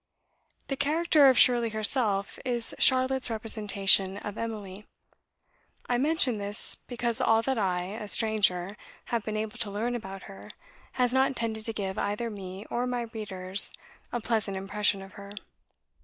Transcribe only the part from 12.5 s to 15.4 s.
or my readers, a pleasant impression of her.